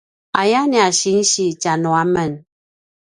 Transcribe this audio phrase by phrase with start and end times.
[0.41, 2.31] aya nia sinsi tjanuamen